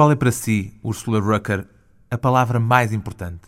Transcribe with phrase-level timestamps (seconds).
[0.00, 1.66] Qual é para si, Ursula Rucker,
[2.10, 3.40] a palavra mais importante?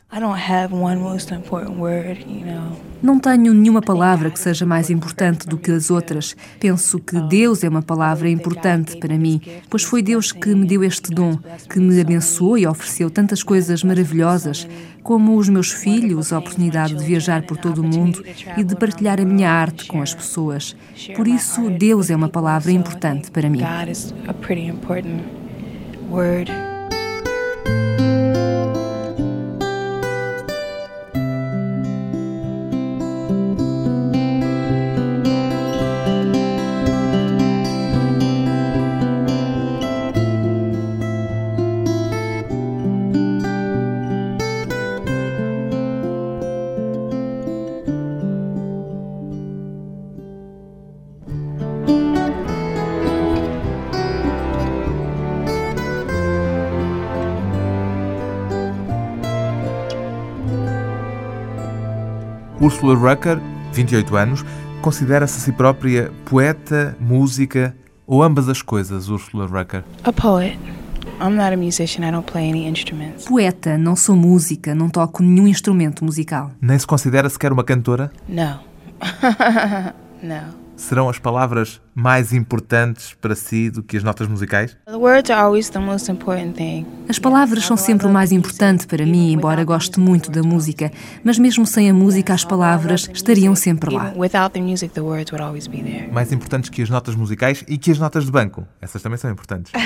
[3.02, 6.36] Não tenho nenhuma palavra que seja mais importante do que as outras.
[6.60, 10.84] Penso que Deus é uma palavra importante para mim, pois foi Deus que me deu
[10.84, 11.38] este dom,
[11.70, 14.68] que me abençoou e ofereceu tantas coisas maravilhosas,
[15.02, 18.22] como os meus filhos, a oportunidade de viajar por todo o mundo
[18.58, 20.76] e de partilhar a minha arte com as pessoas.
[21.16, 23.62] Por isso, Deus é uma palavra importante para mim.
[26.12, 26.71] word.
[62.62, 63.40] Ursula Rucker,
[63.72, 64.44] 28 anos,
[64.80, 69.82] considera-se a si própria poeta, música ou ambas as coisas, Ursula Rucker?
[70.04, 70.56] A poet.
[71.20, 73.24] I'm not a musician, I don't play any instruments.
[73.24, 76.52] Poeta, não sou música, não toco nenhum instrumento musical.
[76.60, 78.12] Nem se considera sequer uma cantora?
[78.28, 78.60] Não.
[80.22, 84.76] não serão as palavras mais importantes para si do que as notas musicais?
[87.08, 90.90] As palavras são sempre o mais importante para mim, embora goste muito da música,
[91.22, 94.12] mas mesmo sem a música, as palavras estariam sempre lá.
[96.10, 98.66] Mais importantes que as notas musicais e que as notas de banco.
[98.80, 99.72] Essas também são importantes.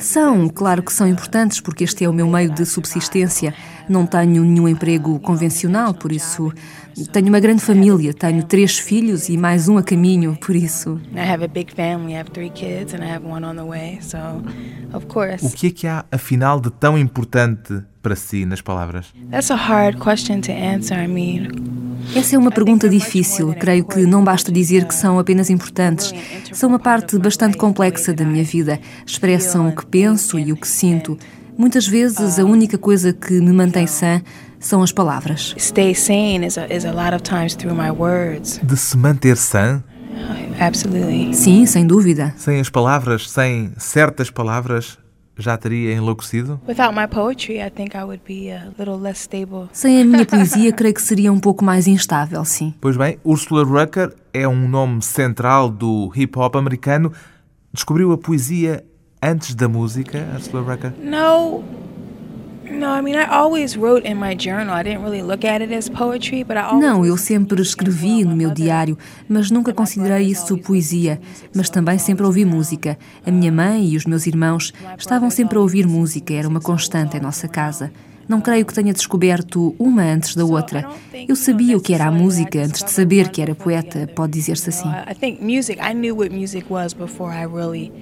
[0.00, 3.54] São, claro que são importantes, porque este é o meu meio de subsistência.
[3.88, 6.52] Não tenho nenhum emprego convencional, por isso
[7.12, 11.00] tenho uma grande família, tenho três filhos e mais um a caminho, por isso.
[15.42, 19.06] O que é que há afinal de tão importante para si nas palavras?
[22.14, 23.54] Essa é uma pergunta difícil.
[23.54, 26.12] Creio que não basta dizer que são apenas importantes.
[26.52, 28.80] São uma parte bastante complexa da minha vida.
[29.06, 31.16] Expressam o que penso e o que sinto.
[31.56, 34.20] Muitas vezes a única coisa que me mantém sã
[34.62, 35.54] são as palavras.
[35.58, 38.58] Stay sane is a, is a lot of times through my words.
[38.62, 39.82] De se manter sã?
[40.58, 41.34] Absolutely.
[41.34, 42.32] Sim, sem dúvida.
[42.36, 44.98] Sem as palavras, sem certas palavras,
[45.36, 46.60] já teria enlouquecido?
[49.72, 52.74] Sem a minha poesia, creio que seria um pouco mais instável, sim.
[52.80, 57.12] Pois bem, Ursula Rucker é um nome central do hip hop americano.
[57.72, 58.84] Descobriu a poesia
[59.20, 60.92] antes da música, Ursula Rucker?
[61.02, 61.64] Não.
[66.78, 68.96] Não, eu sempre escrevi no meu diário,
[69.28, 71.20] mas nunca considerei isso poesia.
[71.54, 72.98] Mas também sempre ouvi música.
[73.26, 77.16] A minha mãe e os meus irmãos estavam sempre a ouvir música, era uma constante
[77.16, 77.92] em nossa casa.
[78.28, 80.88] Não creio que tenha descoberto uma antes da outra.
[81.28, 84.70] Eu sabia o que era a música antes de saber que era poeta, pode dizer-se
[84.70, 84.88] assim.
[84.88, 87.92] I think music, I knew what music was before I really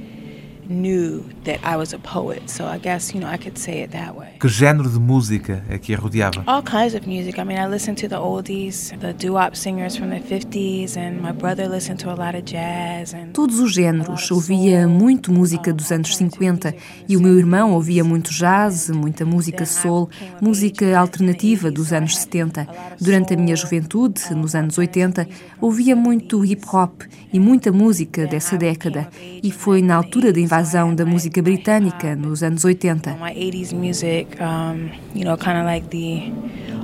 [4.38, 6.44] Que género de música é que a rodeava?
[6.47, 7.41] All kinds of music.
[7.41, 11.32] I mean, I listened to the oldies, the doo-wop singers from the 50s and my
[11.32, 14.30] brother listened to a lot of jazz and Todos os géneros.
[14.30, 16.72] Ouvia muito música dos anos 50
[17.09, 20.09] e o meu irmão ouvia muito jazz, muita música soul,
[20.41, 22.69] música alternativa dos anos 70.
[23.00, 25.26] Durante a minha juventude, nos anos 80,
[25.60, 29.09] ouvia muito hip hop e muita música dessa década.
[29.42, 33.16] E foi na altura da invasão invasão da música britânica nos anos 80.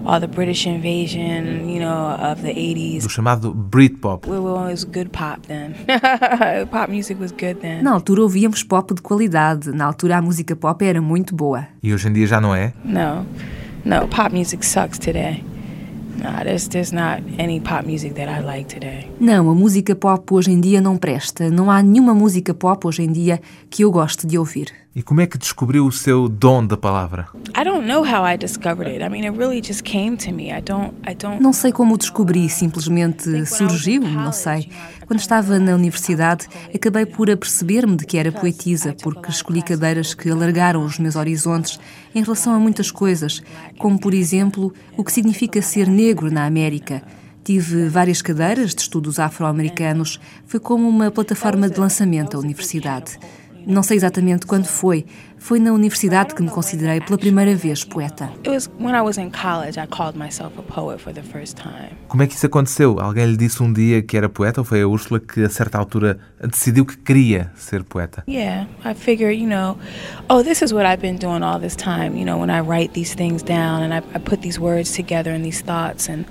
[0.09, 3.03] all the British invasion, you know, of the 80s.
[3.03, 4.25] Do chamado Britpop.
[4.25, 5.75] It was good pop then.
[6.71, 7.83] pop music was good then.
[7.83, 9.73] Na altura ouvíamos pop de qualidade.
[9.73, 11.67] Na altura a música pop era muito boa.
[11.83, 12.73] E hoje em dia já não é?
[12.85, 13.27] No.
[13.85, 15.43] No, pop music sucks today.
[19.21, 21.51] Não, a música pop hoje em dia não presta.
[21.51, 23.41] Não há nenhuma música pop hoje em dia
[23.71, 24.86] que eu goste de ouvir.
[24.97, 27.29] E como é que descobriu o seu dom da palavra?
[31.39, 34.71] Não sei como descobri, simplesmente surgiu, não sei.
[35.07, 40.31] Quando estava na universidade, acabei por aperceber-me de que era poetisa, porque escolhi cadeiras que
[40.31, 41.79] alargaram os meus horizontes
[42.15, 43.43] em relação a muitas coisas,
[43.79, 47.03] como por exemplo, o que significa ser negro na América.
[47.45, 53.19] Tive várias cadeiras de estudos afro-americanos, foi como uma plataforma de lançamento à universidade.
[53.67, 55.05] Não sei exatamente quando foi,
[55.39, 58.31] Foi na universidade que me considerei pela primeira vez poeta.
[62.09, 62.99] Como é que isso aconteceu?
[62.99, 65.79] Alguém lhe disse um dia que era poeta ou foi a Úrsula que a certa
[65.79, 68.25] altura decidiu que queria ser poeta?
[68.29, 69.79] Yeah, I figure, you know,
[70.29, 72.95] oh, this is what I've been doing all this time, you know, when I write
[72.95, 76.25] these things down and I, I put these words together and these thoughts and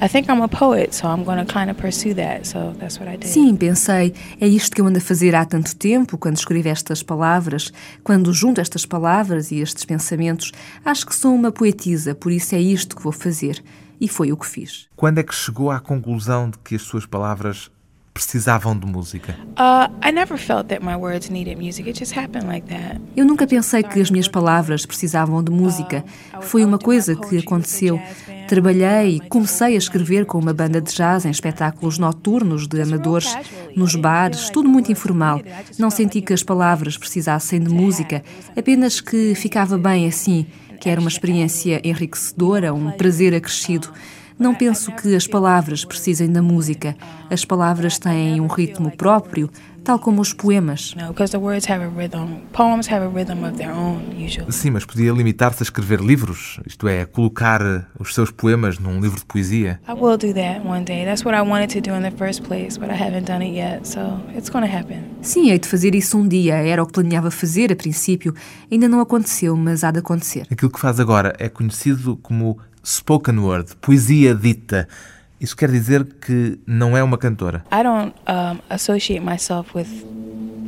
[0.00, 2.46] I think I'm a poet, so I'm going to kind of pursue that.
[2.46, 3.28] So that's what I did.
[3.28, 7.02] Sim, pensei, é isto que eu ando a fazer há tanto tempo, quando escrevo estas
[7.02, 7.72] palavras,
[8.02, 10.50] quando junto estas palavras e estes pensamentos,
[10.84, 13.62] acho que sou uma poetisa, por isso é isto que vou fazer.
[14.00, 14.88] E foi o que fiz.
[14.96, 17.70] Quando é que chegou à conclusão de que as suas palavras
[18.12, 19.36] precisavam de música?
[23.16, 26.04] Eu nunca pensei que as minhas palavras precisavam de música.
[26.34, 28.00] Uh, foi uma coisa que aconteceu.
[28.48, 33.32] Trabalhei e comecei a escrever com uma banda de jazz em espetáculos noturnos de amadores,
[33.76, 35.40] nos bares, tudo muito informal.
[35.78, 38.24] Não senti que as palavras precisassem de música,
[38.56, 40.46] apenas que ficava bem assim,
[40.80, 43.92] que era uma experiência enriquecedora, um prazer acrescido.
[44.40, 46.96] Não penso que as palavras precisem da música.
[47.28, 49.50] As palavras têm um ritmo próprio,
[49.84, 50.94] tal como os poemas.
[54.48, 57.60] Sim, mas podia limitar-se a escrever livros, isto é, a colocar
[57.98, 59.78] os seus poemas num livro de poesia.
[59.86, 61.04] I will do that one day.
[61.04, 63.54] That's what I wanted to do in the first place, but I haven't done it
[63.54, 65.02] yet, so it's going to happen.
[65.20, 66.54] Sim, hei de fazer isso um dia.
[66.54, 68.34] Era o que planeava fazer a princípio.
[68.72, 70.46] Ainda não aconteceu, mas há de acontecer.
[70.50, 74.88] Aquilo que faz agora é conhecido como spoken word, poesia dita.
[75.40, 77.64] Isso quer dizer que não é uma cantora.
[77.72, 79.88] I don't um, associate myself with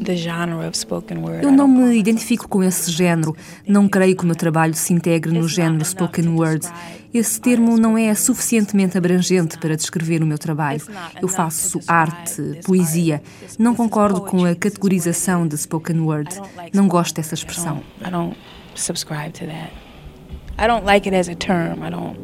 [0.02, 1.44] the genre of spoken word.
[1.44, 3.36] Eu não me identifico com esse género.
[3.66, 6.66] Não creio que o meu trabalho se integre no género spoken word.
[7.12, 10.80] Esse termo não é suficientemente abrangente para descrever o meu trabalho.
[11.20, 13.22] Eu faço arte, poesia.
[13.58, 16.34] Não concordo com a categorização de spoken word.
[16.72, 17.82] Não gosto dessa expressão.
[18.00, 18.36] I don't
[18.74, 19.81] subscribe to that.
[20.58, 21.82] I don't like it as a term.
[21.82, 22.16] I don't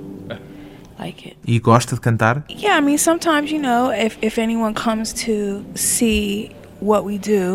[0.98, 1.36] like it.
[1.46, 2.44] E gosta de cantar?
[2.48, 6.50] Yeah, I mean sometimes, you know, if if anyone comes to see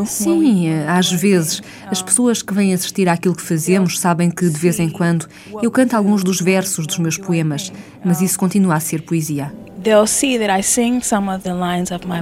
[0.05, 1.61] Sim, às vezes.
[1.87, 5.27] As pessoas que vêm assistir àquilo que fazemos sabem que, de vez em quando,
[5.61, 7.71] eu canto alguns dos versos dos meus poemas,
[8.03, 9.53] mas isso continua a ser poesia.
[9.81, 12.21] They'll see that I sing some of the lines of my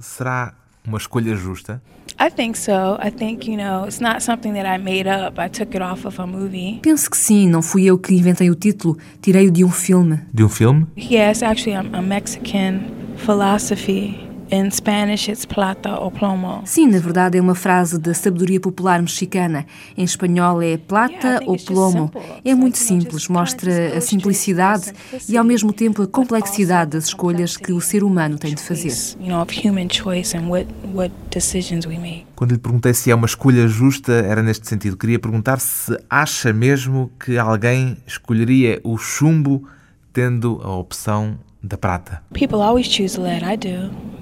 [0.00, 0.52] poetry,
[0.86, 1.20] but it's still poetry to me.
[1.20, 1.76] O seu segundo álbum intitula-se Silver or Lead, traduzido para português, Prata ou Chumbo
[4.40, 4.94] será
[5.76, 6.80] uma escolha justa?
[6.82, 10.20] Penso que sim, não fui eu que inventei o título, tirei-o de um filme.
[10.32, 10.86] De um filme?
[10.96, 12.80] Yes, actually I'm a Mexican
[13.16, 16.62] philosophy In Spanish, it's plata ou plomo.
[16.64, 19.64] Sim, na verdade é uma frase da sabedoria popular mexicana.
[19.96, 22.10] Em espanhol é plata ou plomo.
[22.44, 24.92] É muito simples, mostra a simplicidade
[25.28, 28.92] e ao mesmo tempo a complexidade das escolhas que o ser humano tem de fazer.
[32.34, 34.96] Quando lhe perguntei se é uma escolha justa, era neste sentido.
[34.96, 39.68] Queria perguntar se acha mesmo que alguém escolheria o chumbo
[40.12, 42.20] tendo a opção da prata.
[42.32, 43.44] People always choose lead.
[43.44, 44.19] I do.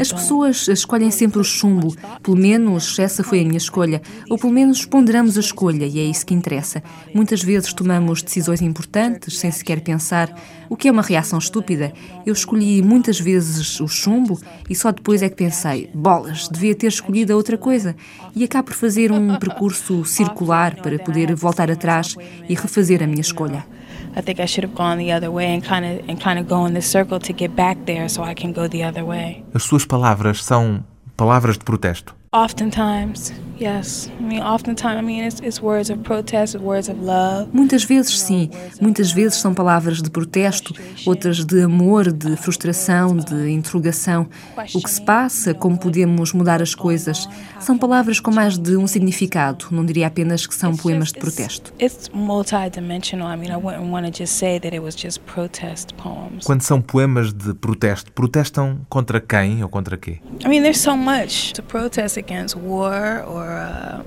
[0.00, 4.52] As pessoas escolhem sempre o chumbo, pelo menos essa foi a minha escolha, ou pelo
[4.52, 6.82] menos ponderamos a escolha e é isso que interessa.
[7.14, 10.34] Muitas vezes tomamos decisões importantes sem sequer pensar,
[10.70, 11.92] o que é uma reação estúpida.
[12.24, 14.40] Eu escolhi muitas vezes o chumbo
[14.70, 17.94] e só depois é que pensei, bolas, devia ter escolhido a outra coisa.
[18.34, 22.16] E acabo por fazer um percurso circular para poder voltar atrás
[22.48, 23.64] e refazer a minha escolha.
[24.14, 26.46] I think I should have gone the other way and kind of and kind of
[26.48, 29.44] go in the circle to get back there so I can go the other way.
[29.54, 30.84] As suas palavras são
[31.16, 32.14] palavras de protesto.
[32.34, 34.10] Oftentimes, yes.
[34.18, 37.50] I mean, oftentimes, I mean, it's, it's words of protest, words of love.
[37.52, 38.48] Muitas vezes sim,
[38.80, 40.72] muitas vezes são palavras de protesto,
[41.04, 44.26] outras de amor, de frustração, de interrogação.
[44.56, 47.28] O que se passa, como podemos mudar as coisas,
[47.60, 49.66] são palavras com mais de um significado.
[49.70, 51.74] Não diria apenas que são poemas de protesto.
[51.78, 53.30] It's multidimensional.
[53.30, 56.46] I mean, I wouldn't want to just say that it was just protest poems.
[56.46, 60.18] Quando são poemas de protesto, protestam contra quem ou contra quê?
[60.42, 64.02] I mean, there's so much to protest Uh,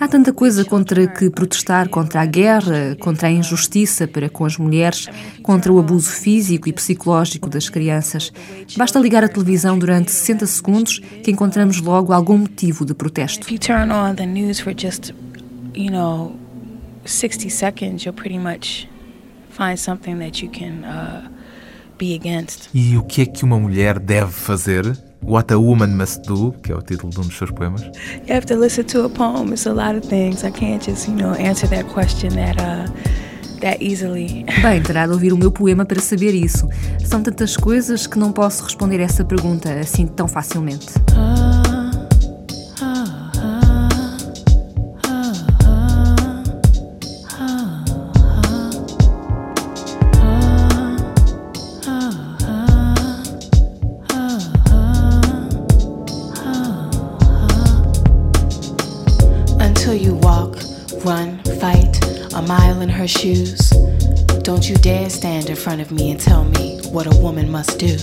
[0.00, 4.56] Há tanta coisa contra que protestar contra a guerra, contra a injustiça para com as
[4.56, 5.06] mulheres,
[5.42, 8.32] contra o abuso físico e psicológico das crianças.
[8.76, 13.46] Basta ligar a televisão durante 60 segundos que encontramos logo algum motivo de protesto.
[13.46, 15.12] If you turn on the news for just,
[15.74, 16.34] you know,
[17.04, 18.88] 60 seconds, you'll pretty much
[19.50, 21.28] find something that you can uh,
[21.98, 22.68] be against.
[22.72, 25.07] E o que é que uma mulher deve fazer?
[25.22, 27.82] What a Woman Must Do, que é o título de um dos seus poemas.
[27.82, 29.52] You have to listen to a poem.
[29.52, 30.44] It's a lot of things.
[30.44, 32.90] I can't just, you know, answer that question that uh,
[33.60, 34.44] that easily.
[34.62, 36.68] Bem, terá de ouvir o meu poema para saber isso.
[37.04, 40.86] São tantas coisas que não posso responder essa pergunta assim tão facilmente.
[63.08, 63.70] Shoes.
[64.42, 67.78] Don't you dare stand in front of me and tell me what a woman must
[67.78, 67.96] do.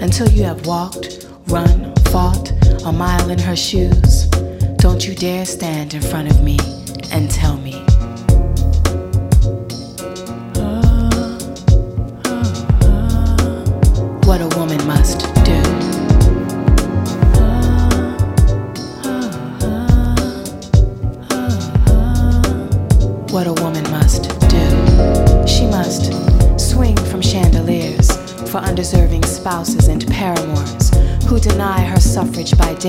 [0.00, 2.52] Until you have walked, run, fought
[2.84, 4.26] a mile in her shoes.
[4.78, 6.58] Don't you dare stand in front of me
[7.12, 7.95] and tell me.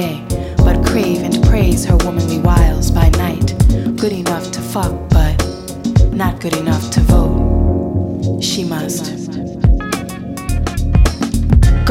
[0.01, 0.23] Day,
[0.57, 3.47] but crave and praise her womanly wiles by night.
[3.97, 5.35] Good enough to fuck, but
[6.13, 8.43] not good enough to vote.
[8.43, 9.05] She must.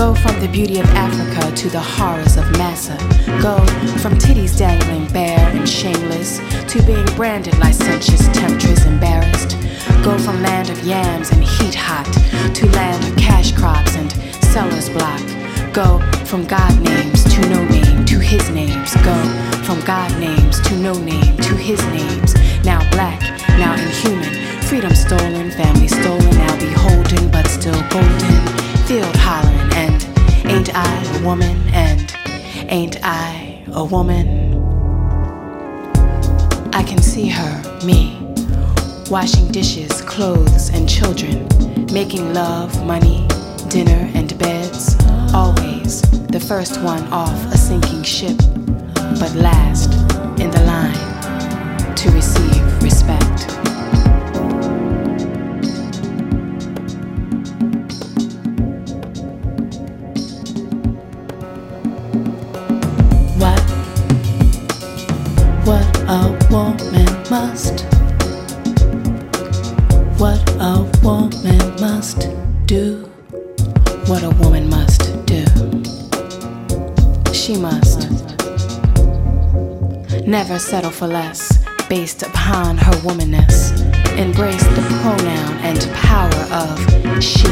[0.01, 2.97] Go from the beauty of Africa to the horrors of Massa.
[3.43, 3.57] Go
[4.03, 6.39] from titties dangling bare and shameless
[6.71, 9.57] to being branded licentious temptress embarrassed.
[10.05, 12.07] Go from land of yams and heat hot
[12.55, 14.13] to land of cash crops and
[14.53, 15.25] seller's block.
[15.73, 18.95] Go from God names to no name to his names.
[19.05, 19.15] Go
[19.65, 22.35] from God names to no name to his names.
[22.65, 23.21] Now black,
[23.59, 24.63] now inhuman.
[24.63, 28.37] Freedom stolen, family stolen, now beholden, but still golden.
[28.87, 30.03] Field hollering, and
[30.47, 31.57] ain't I a woman?
[31.75, 32.17] And
[32.71, 34.55] ain't I a woman?
[36.73, 38.19] I can see her, me
[39.11, 41.47] washing dishes, clothes, and children,
[41.93, 43.29] making love, money,
[43.69, 44.97] dinner, and beds.
[45.35, 48.37] Always the first one off a sinking ship,
[49.21, 49.93] but last
[50.41, 53.51] in the line to receive respect.
[63.39, 63.61] What?
[65.67, 67.87] What a woman must
[72.07, 72.29] must
[72.67, 73.03] do
[74.07, 75.16] what a woman must.
[77.47, 78.11] She must
[80.27, 83.71] never settle for less based upon her womanness.
[84.19, 87.47] Embrace the pronoun and power of she.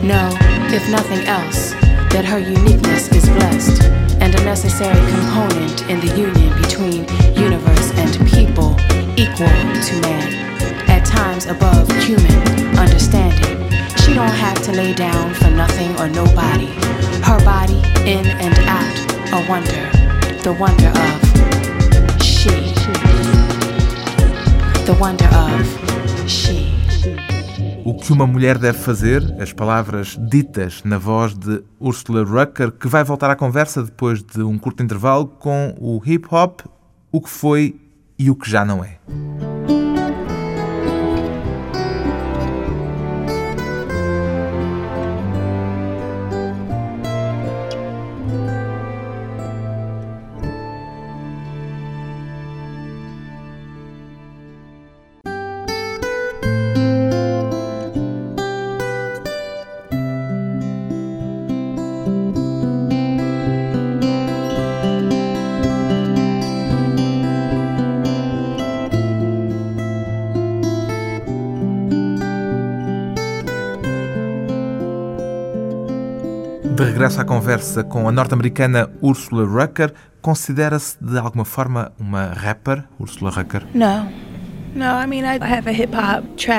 [0.00, 0.30] Know,
[0.72, 1.72] if nothing else,
[2.14, 3.82] that her uniqueness is blessed
[4.22, 7.04] and a necessary component in the union between
[7.36, 8.74] universe and people
[9.20, 9.52] equal
[9.84, 10.32] to man
[10.88, 13.68] At times above human understanding.
[13.98, 16.72] She don't have to lay down for nothing or nobody.
[17.20, 18.98] Her body in and out,
[19.32, 19.88] a wonder,
[20.42, 22.50] the wonder of she.
[24.84, 26.72] The wonder of she.
[27.84, 32.88] O que uma mulher deve fazer, as palavras ditas na voz de Ursula Rucker, que
[32.88, 36.60] vai voltar à conversa depois de um curto intervalo com o hip hop,
[37.12, 37.76] o que foi
[38.18, 38.98] e o que já não é.
[77.02, 83.28] Regresso à conversa com a norte-americana Ursula Rucker, considera-se de alguma forma uma rapper, Ursula
[83.28, 83.66] Rucker?
[83.74, 84.08] Não.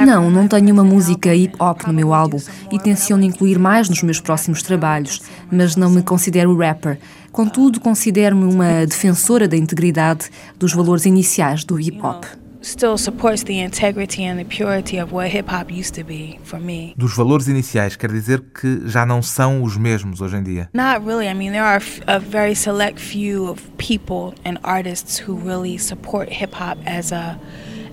[0.05, 4.03] Não, não tenho uma música hip hop no meu álbum e tenciono incluir mais nos
[4.03, 6.99] meus próximos trabalhos, mas não me considero rapper.
[7.31, 12.25] Contudo, considero-me uma defensora da integridade dos valores iniciais do hip hop
[12.63, 16.59] still supports the integrity and the purity of what hip hop used to be for
[16.59, 16.93] me.
[16.97, 20.69] Dos valores iniciais, quer dizer que já não são os mesmos hoje em dia?
[20.73, 21.27] Not really.
[21.27, 26.29] I mean, there are a very select few of people and artists who really support
[26.31, 27.37] hip hop as a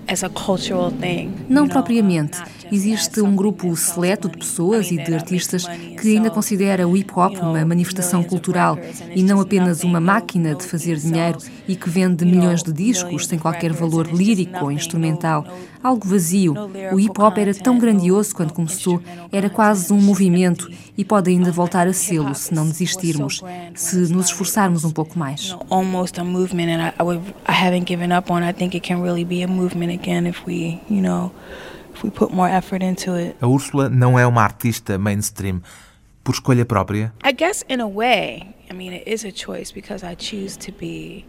[0.09, 1.33] as a cultural thing.
[1.49, 2.39] Não propriamente.
[2.73, 7.37] Existe um grupo seleto de pessoas e de artistas que ainda considera o hip hop
[7.41, 8.79] uma manifestação cultural
[9.15, 13.39] e não apenas uma máquina de fazer dinheiro e que vende milhões de discos sem
[13.39, 15.45] qualquer valor lírico ou instrumental.
[15.83, 16.55] Algo vazio.
[16.93, 19.01] O hip hop era tão grandioso quando começou,
[19.33, 23.43] era quase um movimento e pode ainda voltar a sê-lo se não desistirmos,
[23.75, 25.57] se nos esforçarmos um pouco mais.
[25.71, 28.43] Almost a movement and I, haven't given up on.
[28.43, 31.33] I think it can really be a movement again if we, you know,
[33.41, 35.61] a Úrsula não é uma artista mainstream
[36.25, 37.13] por escolha própria?
[37.25, 40.73] I guess in a way, I mean it is a choice because I choose to
[40.73, 41.25] be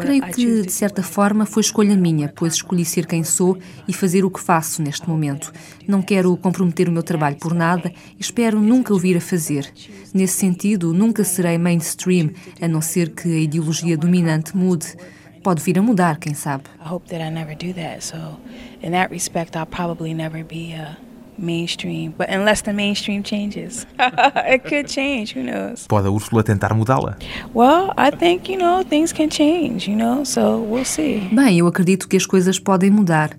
[0.00, 4.24] Creio que, de certa forma, foi escolha minha, pois escolhi ser quem sou e fazer
[4.24, 5.52] o que faço neste momento.
[5.86, 9.68] Não quero comprometer o meu trabalho por nada e espero nunca o vir a fazer.
[10.14, 12.30] Nesse sentido, nunca serei mainstream,
[12.60, 14.94] a não ser que a ideologia dominante mude
[15.46, 16.64] pode vir a mudar, quem sabe.
[16.84, 18.02] I hope that I never do that.
[18.02, 18.16] So,
[18.82, 20.96] in that respect, I'll probably never be a
[21.38, 25.34] mainstream, but unless the mainstream changes, it could change.
[25.34, 25.86] Who knows?
[25.86, 27.14] Pode a Úrsula tentar mudá-la?
[27.54, 29.86] Well, I think you know things can change.
[29.86, 31.28] You know, so we'll see.
[31.30, 33.30] Bem, eu acredito que as coisas podem mudar.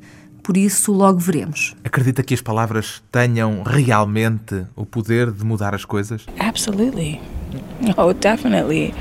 [0.42, 1.76] Por isso, logo veremos.
[1.84, 6.26] Acredita que as palavras tenham realmente o poder de mudar as coisas?
[6.40, 7.20] Absolutely.
[7.98, 8.94] Oh, definitely.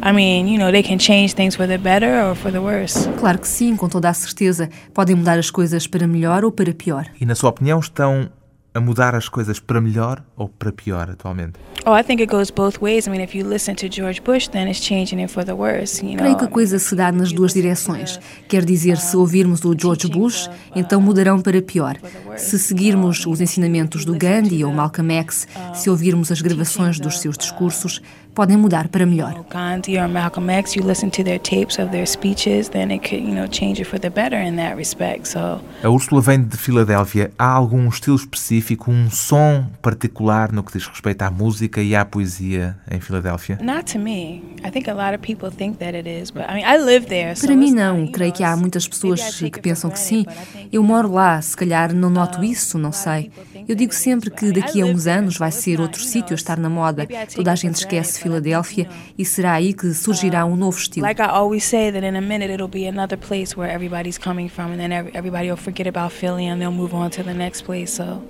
[0.00, 3.08] I mean, you know, they can change things for the better or for the worse.
[3.18, 4.68] Claro que sim, com toda a certeza.
[4.94, 7.06] Podem mudar as coisas para melhor ou para pior.
[7.20, 8.30] E na sua opinião estão
[8.74, 11.54] a mudar as coisas para melhor ou para pior atualmente?
[11.86, 13.06] Oh, I think it goes both ways.
[13.06, 16.04] I mean, if you listen to George Bush, then it's changing it for the worse,
[16.04, 16.18] you know.
[16.18, 18.20] Creio que a coisa se dá nas duas direções.
[18.48, 21.96] Quer dizer, se ouvirmos o George Bush, então mudarão para pior.
[22.36, 27.38] Se seguirmos os ensinamentos do Gandhi ou Malcolm X, se ouvirmos as gravações dos seus
[27.38, 28.02] discursos,
[28.38, 29.44] podem mudar para melhor.
[29.50, 33.20] Gandhi or Malcolm X, you listen to their tapes of their speeches, then it could,
[33.20, 35.26] you know, change it for the better in that respect.
[35.26, 35.60] So.
[35.82, 37.32] A Úrsula vem de Filadélfia.
[37.36, 42.04] Há algum estilo específico, um som particular no que diz respeito à música e à
[42.04, 43.58] poesia em Filadélfia?
[43.60, 44.40] Not to me.
[44.64, 47.06] I think a lot of people think that it is, but I mean, I live
[47.06, 47.34] there.
[47.34, 48.06] Para mim não.
[48.06, 50.24] Creio que há muitas pessoas que pensam que sim.
[50.70, 53.32] Eu moro lá, se calhar não noto isso, não sei.
[53.68, 56.70] Eu digo sempre que daqui a uns anos vai ser outro sítio a estar na
[56.70, 57.06] moda.
[57.34, 61.06] Toda a gente esquece Filadélfia e será aí que surgirá um novo estilo.
[61.06, 64.48] Like I always say that in a minute it'll be another place where everybody's coming
[64.48, 67.64] from and then everybody will forget about Philly and they'll move on to the next
[67.64, 67.90] place.
[67.90, 68.22] So,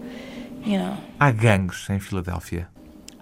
[0.65, 0.97] you know.
[1.19, 2.69] Há gangues em Filadélfia.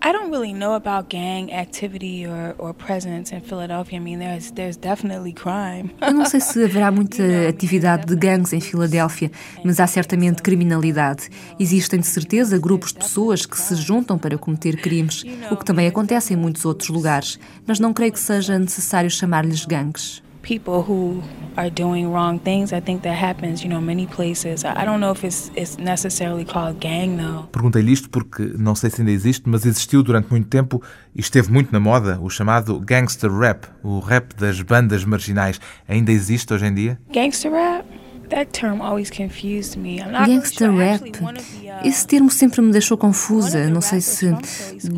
[0.06, 3.98] I don't really know about gang activity or, or presence in Philadelphia.
[3.98, 5.90] I mean, there's, there's definitely crime.
[6.00, 9.32] Eu não sei se haverá muita atividade de gangues em Filadélfia,
[9.64, 11.28] mas há certamente criminalidade.
[11.58, 15.88] Existem de certeza grupos de pessoas que se juntam para cometer crimes, o que também
[15.88, 21.20] acontece em muitos outros lugares, mas não creio que seja necessário chamar-lhes gangues people who
[21.56, 22.72] are doing wrong things.
[22.72, 24.64] I think that happens, you know, many places.
[24.64, 27.48] I don't know if it's, it's necessarily called gang though.
[27.50, 30.80] Perguntei-lhe isto porque não sei se ainda existe, mas existiu durante muito tempo
[31.14, 35.60] e esteve muito na moda o chamado gangster rap, o rap das bandas marginais.
[35.88, 36.98] Ainda existe hoje em dia?
[37.12, 37.84] Gangster rap?
[40.26, 41.12] Gangster rap.
[41.84, 43.68] Esse termo sempre me deixou confusa.
[43.70, 44.34] Não sei se.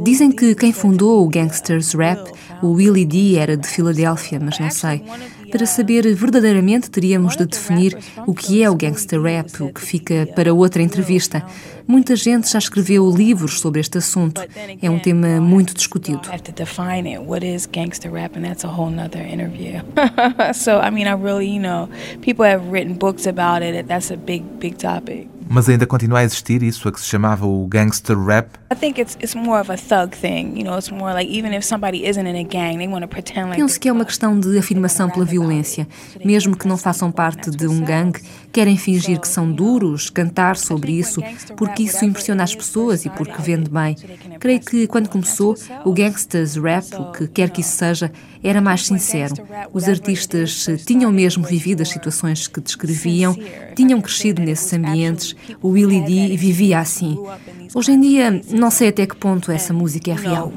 [0.03, 2.33] Dizem que quem fundou o Gangsters Rap,
[2.63, 5.05] o Willie D, era de Filadélfia, mas não sei.
[5.51, 10.29] Para saber verdadeiramente, teríamos de definir o que é o gangster rap, o que fica
[10.35, 11.45] para outra entrevista.
[11.89, 14.43] Muita gente já escreveu livros sobre este assunto.
[14.83, 16.21] É um tema muito discutido.
[20.53, 21.89] so, I mean, I really, you know,
[22.21, 23.89] people have written books about it.
[23.89, 25.29] That's a big, big topic.
[25.51, 28.51] Mas ainda continua a existir isso, a que se chamava o gangster rap?
[33.57, 35.89] Penso que é uma questão de afirmação pela violência.
[36.23, 38.21] Mesmo que não façam parte de um gangue,
[38.53, 41.23] querem fingir que são duros, cantar sobre isso,
[41.57, 43.97] porque isso impressiona as pessoas e porque vende bem.
[44.39, 48.13] Creio que quando começou, o gangsters rap, o que quer que isso seja,
[48.43, 49.35] era mais sincero.
[49.73, 53.37] Os artistas tinham mesmo vivido as situações que descreviam,
[53.75, 57.19] tinham crescido nesses ambientes o Willie D vivia assim.
[57.75, 60.53] Hoje em dia, não sei até que ponto essa música é real.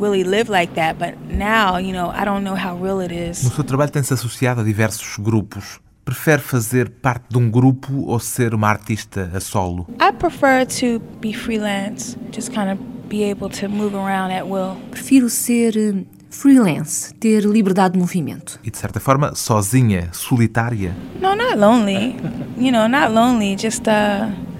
[3.43, 5.79] No seu trabalho tem-se associado a diversos grupos.
[6.03, 9.87] Prefere fazer parte de um grupo ou ser uma artista a solo?
[10.01, 14.75] I prefer to be freelance, just kind of be able to move around at will.
[14.89, 18.59] Prefiro ser eh, freelance, ter liberdade de movimento.
[18.63, 20.95] E de certa forma sozinha, solitária?
[21.21, 22.15] No, not lonely.
[22.57, 24.50] You know, not lonely, just uh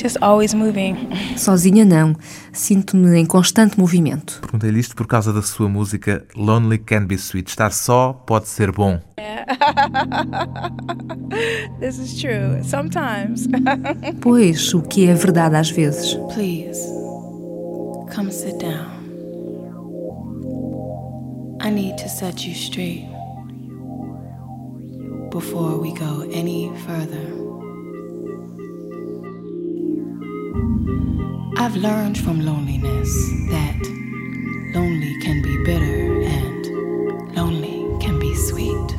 [0.00, 0.96] Just always moving.
[1.36, 2.14] Sozinha não.
[2.52, 4.38] Sinto-me em constante movimento.
[4.40, 7.48] Perguntei-lhe isto por causa da sua música Lonely Can Be Sweet.
[7.48, 9.00] Estar só pode ser bom.
[11.80, 12.62] This is true.
[12.62, 13.48] Sometimes.
[14.20, 16.14] pois, o que é verdade às vezes.
[16.34, 16.80] Please,
[18.14, 18.92] come sit down.
[21.60, 23.08] I need to set you straight
[25.30, 27.43] before we go any further.
[31.56, 33.10] I've learned from loneliness
[33.50, 33.80] that
[34.74, 38.90] lonely can be bitter and lonely can be sweet.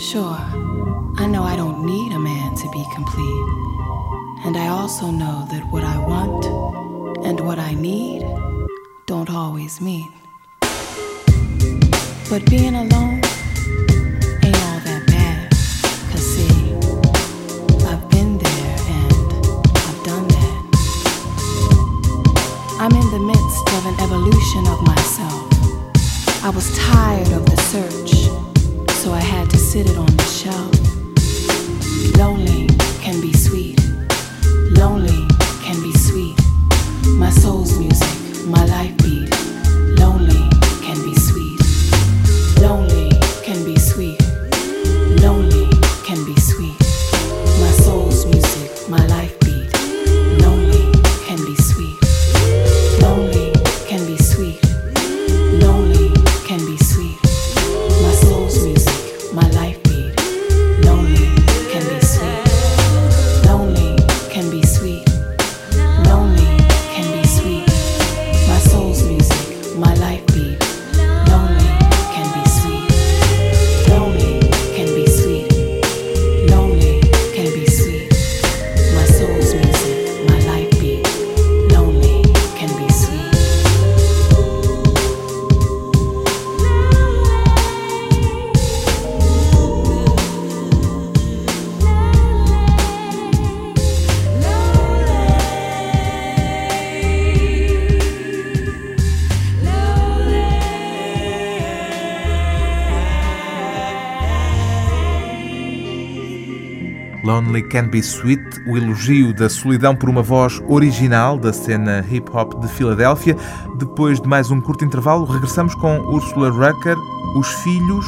[0.00, 0.38] Sure,
[1.22, 3.48] I know I don't need a man to be complete.
[4.44, 6.46] And I also know that what I want
[7.26, 8.22] and what I need
[9.06, 10.10] don't always meet.
[12.30, 13.20] But being alone
[23.86, 25.48] an evolution of myself.
[26.44, 28.12] I was tired of the search,
[28.98, 30.72] so I had to sit it on the shelf.
[32.16, 32.68] Lonely
[33.00, 33.51] can be sweet.
[107.32, 112.30] Lonely Can Be Sweet, o elogio da solidão por uma voz original da cena hip
[112.30, 113.34] hop de Filadélfia.
[113.78, 116.98] Depois de mais um curto intervalo, regressamos com Ursula Rucker,
[117.34, 118.04] os filhos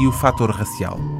[0.00, 1.17] e o fator racial.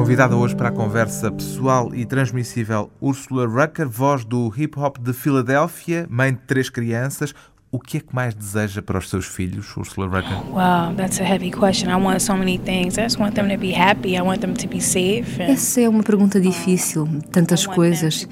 [0.00, 5.12] Convidada hoje para a conversa pessoal e transmissível Ursula Rucker, voz do hip hop de
[5.12, 7.34] Filadélfia, mãe de três crianças.
[7.70, 10.38] O que é que mais deseja para os seus filhos, Ursula Rucker?
[10.46, 11.90] Wow, that's a heavy question.
[11.90, 12.96] I want so many things.
[12.96, 14.16] I just want them to be happy.
[14.16, 15.40] I want them to be safe.
[15.40, 17.06] and- Essa é uma pergunta difícil.
[17.30, 18.26] Tantas coisas.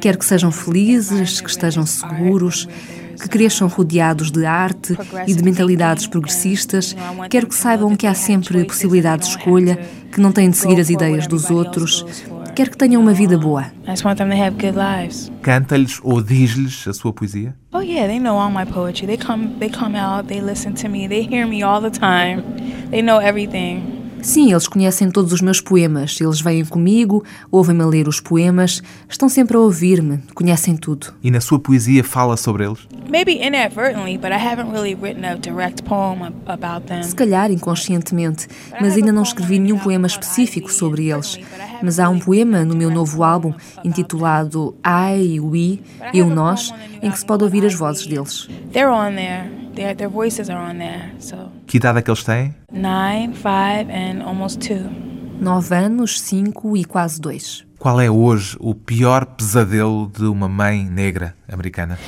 [0.00, 2.66] Quero que sejam felizes, que estejam seguros,
[3.20, 6.96] que cresçam rodeados de arte e de mentalidades progressistas.
[7.28, 9.78] Quero que saibam que há sempre possibilidade de escolha,
[10.10, 12.04] que não têm de seguir as ideias dos outros.
[12.54, 13.66] Quero que tenham uma vida boa.
[15.42, 17.54] Canta-lhes ou diz-lhes a sua poesia?
[17.72, 19.06] Oh yeah, they know all my poetry.
[19.06, 22.42] They come they come out, they listen to me, they hear me all the time.
[22.90, 23.99] They know everything.
[24.22, 26.20] Sim, eles conhecem todos os meus poemas.
[26.20, 31.14] Eles vêm comigo, ouvem-me ler os poemas, estão sempre a ouvir-me, conhecem tudo.
[31.22, 32.78] E na sua poesia fala sobre eles?
[33.08, 37.02] Maybe inadvertently, but I haven't really written a direct poem ab- about them.
[37.02, 38.46] Se calhar inconscientemente,
[38.80, 41.38] mas ainda não escrevi nenhum poema específico sobre eles.
[41.82, 43.52] Mas há um poema no meu novo álbum
[43.82, 45.80] intitulado I, We,
[46.14, 48.48] Eu, Nós, em que se pode ouvir as vozes deles.
[48.72, 49.59] They're on there.
[49.74, 51.12] Their their voices are on there.
[51.20, 52.54] So Que idade é que eles têm?
[52.72, 54.90] nine, five, and almost two.
[55.40, 57.64] Nove anos, cinco e quase dois.
[57.78, 61.98] Qual é hoje o pior pesadelo de uma mãe negra americana?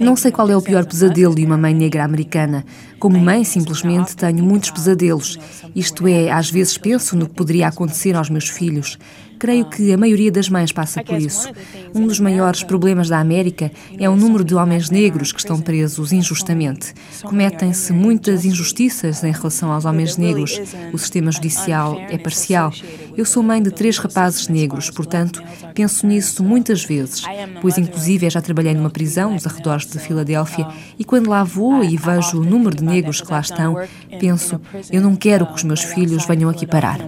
[0.00, 2.64] Não sei qual é o pior pesadelo de uma mãe negra americana.
[2.98, 5.38] Como mãe, simplesmente tenho muitos pesadelos.
[5.74, 8.98] Isto é, às vezes penso no que poderia acontecer aos meus filhos.
[9.38, 11.48] Creio que a maioria das mães passa por isso.
[11.94, 16.12] Um dos maiores problemas da América é o número de homens negros que estão presos
[16.12, 16.92] injustamente.
[17.22, 20.60] Cometem-se muitas injustiças em relação aos homens negros.
[20.92, 22.72] O sistema judicial é parcial.
[23.16, 25.42] Eu sou mãe de três rapazes negros, portanto,
[25.74, 27.22] penso nisso muitas vezes,
[27.60, 30.66] pois inclusive já trabalhei numa prisão nos arredores de Filadélfia
[30.98, 33.76] e quando lá vou e vejo o número de negros que lá estão,
[34.20, 36.98] penso, eu não quero que os meus filhos venham aqui parar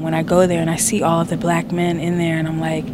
[2.20, 2.87] there and I'm like,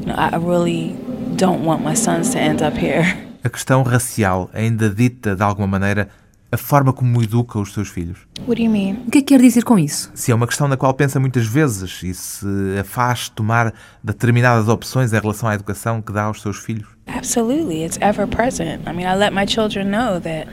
[0.00, 0.96] you know, I really
[1.36, 3.04] don't want my sons to end up here.
[3.44, 6.08] A questão racial ainda dita de alguma maneira
[6.50, 8.18] a forma como educa os seus filhos.
[8.46, 9.04] What do you mean?
[9.06, 10.10] O que é que quer dizer com isso?
[10.14, 12.46] Se é uma questão na qual pensa muitas vezes e se
[12.78, 16.93] a faz tomar determinadas opções em relação à educação que dá aos seus filhos.
[17.06, 18.88] Absolutely, it's ever present.
[18.88, 20.48] I mean, I let my children know that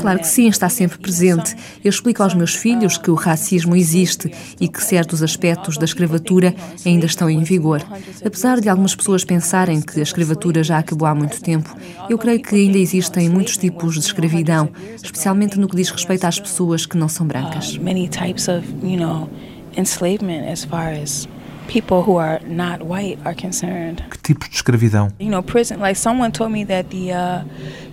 [0.00, 1.56] Claro que sim, está sempre presente.
[1.84, 6.54] Eu explico aos meus filhos que o racismo existe e que certos aspectos da escravatura
[6.86, 7.84] ainda estão em vigor.
[8.24, 11.76] Apesar de algumas pessoas pensarem que a escravatura já acabou há muito tempo,
[12.08, 14.70] eu creio que ainda existem muitos tipos de escravidão,
[15.02, 17.76] especialmente no que diz respeito às pessoas que não são brancas.
[17.78, 19.28] Many types of, you know,
[19.76, 21.26] enslavement as far as
[21.72, 24.04] people who are not white are concerned.
[24.10, 25.10] Que tipos de escravidão?
[25.18, 25.78] You know, prison.
[25.78, 27.44] Like someone told me that the, uh,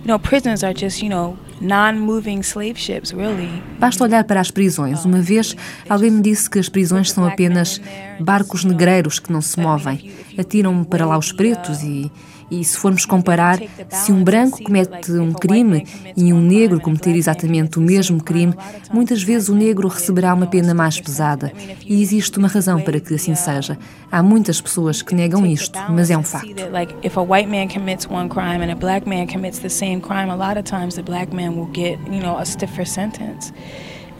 [0.02, 3.62] you know, prisons are just, you know, non-moving slave ships, really.
[3.78, 5.04] Basta olhar para as prisões.
[5.04, 5.56] Uma vez
[5.88, 7.80] alguém me disse que as prisões são apenas
[8.20, 10.10] barcos negreiros que não se movem.
[10.38, 12.10] Atiram para lá os pretos e
[12.50, 13.60] e se formos comparar,
[13.90, 15.86] se um branco comete um crime
[16.16, 18.54] e um negro cometer exatamente o mesmo crime,
[18.92, 21.52] muitas vezes o negro receberá uma pena mais pesada.
[21.84, 23.78] E existe uma razão para que assim seja.
[24.10, 26.54] Há muitas pessoas que negam isto, mas é um facto.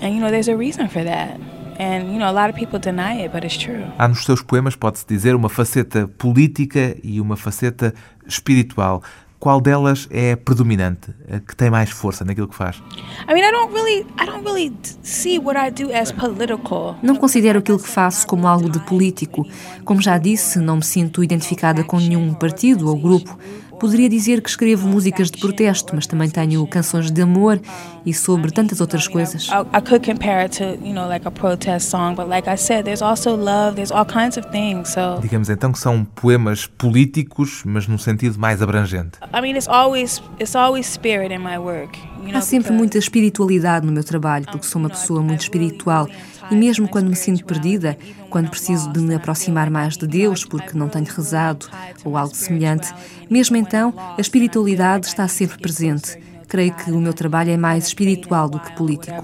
[0.02, 1.38] And you know, there's a reason for that.
[1.80, 3.82] And, you know, a lot of people deny it, but it's true.
[3.96, 7.94] Há nos seus poemas, pode-se dizer, uma faceta política e uma faceta
[8.26, 9.02] espiritual.
[9.38, 12.82] Qual delas é predominante, a que tem mais força naquilo que faz?
[17.02, 19.46] Não considero aquilo que faço como algo de político.
[19.82, 23.38] Como já disse, não me sinto identificada com nenhum partido ou grupo.
[23.80, 27.58] Poderia dizer que escrevo músicas de protesto, mas também tenho canções de amor
[28.04, 29.48] e sobre tantas outras coisas.
[29.48, 32.84] I could compare it to, you know, like a protest song, but like I said,
[32.84, 34.90] there's also love, there's all kinds of things.
[34.90, 39.18] So Digamos então que são poemas políticos, mas num sentido mais abrangente.
[39.34, 41.98] I mean, it's always it's always spirit in my work.
[42.34, 46.06] Há sempre muita espiritualidade no meu trabalho, porque sou uma pessoa muito espiritual.
[46.50, 47.96] E mesmo quando me sinto perdida,
[48.28, 51.66] quando preciso de me aproximar mais de Deus porque não tenho rezado
[52.04, 52.92] ou algo semelhante,
[53.28, 56.18] mesmo então a espiritualidade está sempre presente.
[56.48, 59.14] Creio que o meu trabalho é mais espiritual do que político.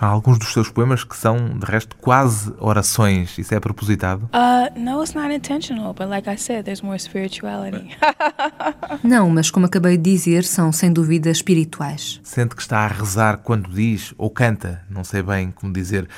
[0.00, 3.36] Há alguns dos seus poemas que são, de resto, quase orações.
[3.38, 4.28] Isso é propositado?
[4.32, 7.96] Uh, no, it's not intentional, but like I said, there's more spirituality.
[9.02, 12.20] Não, mas como acabei de dizer, são sem dúvida espirituais.
[12.22, 16.08] Sente que está a rezar quando diz ou canta, não sei bem como dizer,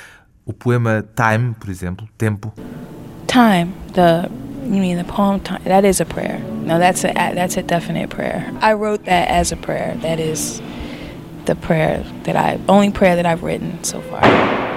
[0.44, 2.52] o poema Time, por exemplo, Tempo.
[3.26, 4.30] Time, the
[4.66, 5.62] you mean the poem time?
[5.64, 6.38] That is a prayer.
[6.38, 8.50] No, that's a that's a definite prayer.
[8.60, 9.96] I wrote that as a prayer.
[10.02, 10.60] That is
[11.46, 14.22] the prayer that I only prayer that I've written so far.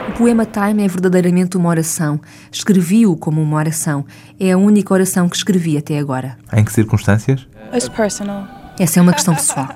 [0.08, 2.20] O poema Time é verdadeiramente uma oração.
[2.52, 4.06] Escrevi-o como uma oração.
[4.40, 6.38] É a única oração que escrevi até agora.
[6.54, 7.48] Em que circunstâncias?
[7.74, 8.48] It's personal.
[8.80, 9.68] Essa é uma questão pessoal.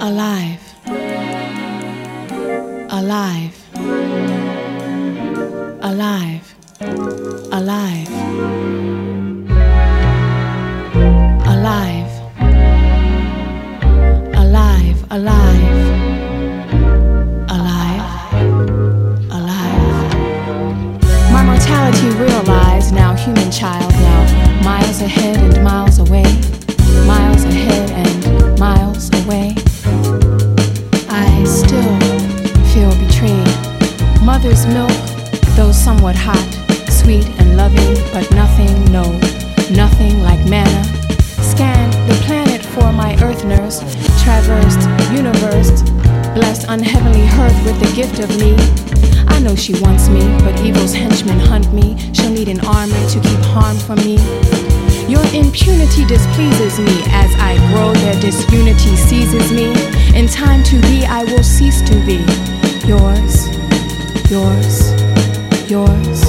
[0.00, 0.58] Alive.
[2.90, 3.54] Alive.
[5.80, 6.44] Alive.
[7.50, 8.73] Alive.
[15.14, 15.62] alive,
[17.48, 18.32] alive,
[19.30, 20.12] alive.
[21.30, 26.24] My mortality realized, now human child, now miles ahead and miles away,
[27.06, 29.54] miles ahead and miles away.
[31.08, 31.96] I still
[32.74, 33.54] feel betrayed.
[34.20, 34.90] Mother's milk,
[35.54, 36.48] though somewhat hot,
[36.90, 39.04] sweet and loving, but nothing, no,
[39.70, 40.82] nothing like manna.
[41.40, 42.43] Scan the planet
[44.24, 45.82] traversed universe
[46.34, 48.56] blessed unheavenly hearth with the gift of me.
[49.28, 51.96] I know she wants me, but evil's henchmen hunt me.
[52.12, 54.16] She'll need an army to keep harm from me.
[55.06, 56.96] Your impunity displeases me.
[57.12, 59.70] As I grow, their disunity seizes me.
[60.18, 62.24] In time to be, I will cease to be
[62.88, 63.48] yours,
[64.30, 64.90] yours,
[65.70, 66.24] yours.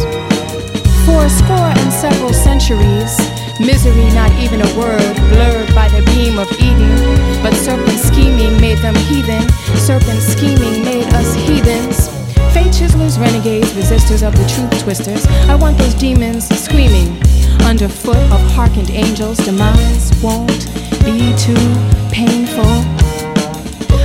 [1.06, 6.40] For a score and several centuries, misery, not even a word, blurred by the beam
[6.40, 6.96] of Eden.
[7.42, 9.48] But serpent scheming made them heathen.
[9.78, 12.10] Serpent scheming made us heathens.
[12.54, 15.26] Fate chiselers, renegades, resistors of the truth twisters.
[15.48, 17.16] I want those demons screaming
[17.64, 19.38] underfoot of hearkened angels.
[19.38, 20.66] Demise won't
[21.04, 21.68] be too
[22.12, 22.76] painful.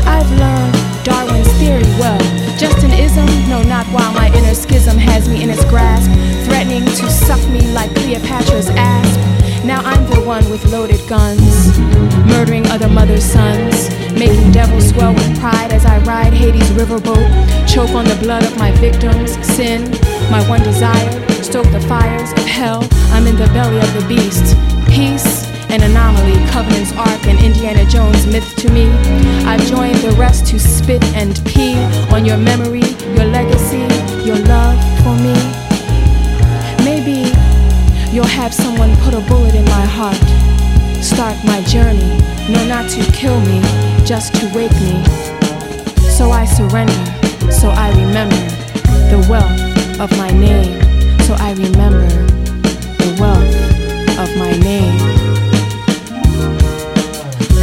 [0.06, 2.18] I've learned Darwin's theory well.
[2.58, 6.10] Just an ism, no, not while my inner schism has me in its grasp,
[6.44, 9.39] threatening to suck me like Cleopatra's asp.
[9.64, 11.78] Now I'm the one with loaded guns,
[12.26, 17.90] murdering other mothers' sons, making devils swell with pride as I ride Hades' riverboat, choke
[17.90, 19.90] on the blood of my victims, sin,
[20.30, 22.88] my one desire, stoke the fires of hell.
[23.12, 24.56] I'm in the belly of the beast,
[24.88, 25.48] peace.
[25.70, 28.90] An anomaly, Covenant's Ark, and Indiana Jones myth to me.
[29.46, 31.76] I've joined the rest to spit and pee
[32.12, 32.82] on your memory,
[33.14, 33.86] your legacy,
[34.26, 35.36] your love for me.
[36.84, 37.29] Maybe
[38.12, 40.16] you'll have someone put a bullet in my heart,
[41.02, 42.18] start my journey,
[42.50, 43.60] no, not to kill me,
[44.04, 45.04] just to wake me.
[46.08, 47.04] So I surrender,
[47.50, 48.42] so I remember
[49.12, 50.80] the wealth of my name,
[51.20, 52.08] so I remember
[52.98, 53.54] the wealth
[54.18, 54.98] of my name.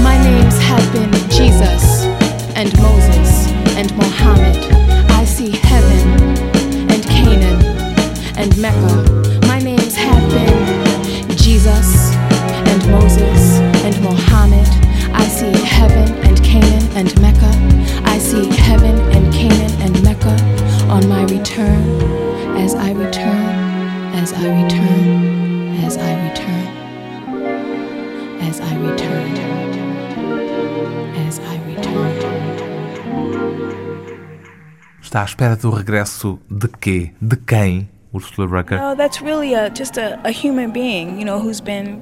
[0.02, 1.87] My names have been Jesus
[21.08, 22.02] my return
[22.58, 26.67] as I return, as I return, as I return,
[28.41, 29.17] as I return.
[35.02, 37.12] Está à espera do regresso de quê?
[37.22, 38.78] De quem, Ursula Rucker?
[38.78, 42.02] No, that's really a, just a, a human being, you know, who's been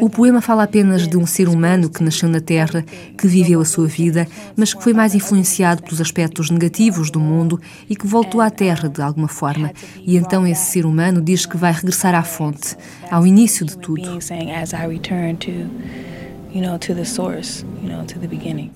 [0.00, 2.84] o poema fala apenas de um ser humano que nasceu na Terra,
[3.16, 7.60] que viveu a sua vida, mas que foi mais influenciado pelos aspectos negativos do mundo
[7.88, 9.70] e que voltou à Terra de alguma forma.
[10.04, 12.76] E então esse ser humano diz que vai regressar à fonte,
[13.08, 14.18] ao início de tudo.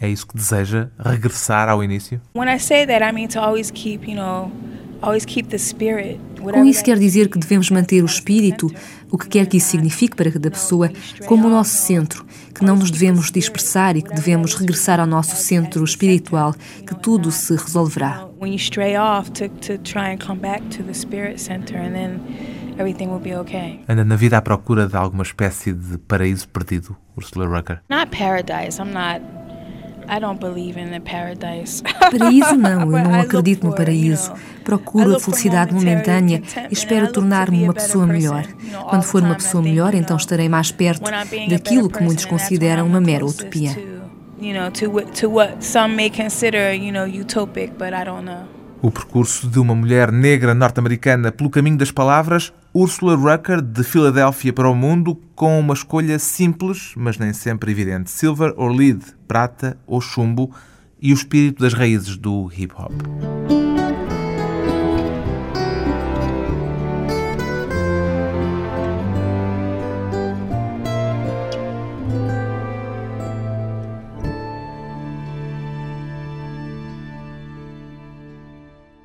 [0.00, 2.20] É isso que deseja regressar ao início?
[2.34, 4.50] When I say that, I mean to always keep, you know,
[5.02, 6.18] always keep the spirit.
[6.40, 8.70] Com isso quer dizer que devemos manter o espírito,
[9.10, 10.90] o que quer que isso signifique para cada pessoa,
[11.26, 15.34] como o nosso centro, que não nos devemos dispersar e que devemos regressar ao nosso
[15.34, 16.54] centro espiritual,
[16.86, 18.28] que tudo se resolverá.
[18.40, 21.92] When you stray off to to try and come back to the spirit center and
[21.92, 22.20] then
[22.78, 23.80] everything will be okay.
[23.88, 27.80] Anda na vida à procura de alguma espécie de paraíso perdido, Ursula Rucker?
[27.88, 28.80] Not paradise.
[28.80, 29.20] I'm not
[30.08, 31.82] I don't believe in the paradise.
[31.98, 34.32] Paraíso não, eu não acredito no paraíso.
[34.64, 38.46] Procuro a felicidade momentânea e espero tornar-me uma pessoa melhor.
[38.88, 41.10] Quando for uma pessoa melhor, então estarei mais perto
[41.48, 43.76] daquilo que muitos consideram uma mera utopia.
[44.38, 48.44] You know, to, to what some may consider, you know, utopic, but I don't know.
[48.82, 54.52] O percurso de uma mulher negra norte-americana pelo caminho das palavras, Ursula Rucker, de Filadélfia
[54.52, 59.78] para o mundo, com uma escolha simples, mas nem sempre evidente: silver or lead, prata
[59.86, 60.54] ou chumbo,
[61.00, 62.92] e o espírito das raízes do hip hop.